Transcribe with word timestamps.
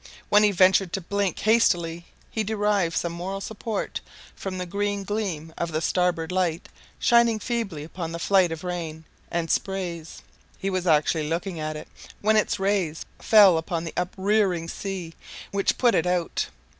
When 0.29 0.41
he 0.41 0.49
ventured 0.49 0.93
to 0.93 0.99
blink 1.01 1.37
hastily, 1.37 2.05
he 2.31 2.43
derived 2.43 2.97
some 2.97 3.13
moral 3.13 3.39
support 3.39 4.01
from 4.35 4.57
the 4.57 4.65
green 4.65 5.03
gleam 5.03 5.53
of 5.59 5.71
the 5.71 5.79
starboard 5.79 6.31
light 6.31 6.69
shining 6.97 7.37
feebly 7.37 7.83
upon 7.83 8.11
the 8.11 8.17
flight 8.17 8.51
of 8.51 8.63
rain 8.63 9.03
and 9.29 9.51
sprays. 9.51 10.23
He 10.57 10.71
was 10.71 10.87
actually 10.87 11.29
looking 11.29 11.59
at 11.59 11.75
it 11.77 11.87
when 12.19 12.35
its 12.35 12.57
ray 12.57 12.95
fell 13.19 13.59
upon 13.59 13.83
the 13.83 13.93
uprearing 13.95 14.67
sea 14.69 15.13
which 15.51 15.77
put 15.77 15.93
it 15.93 16.07
out. 16.07 16.47